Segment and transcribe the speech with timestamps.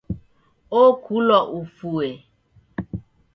[0.83, 2.09] Okulwa ufue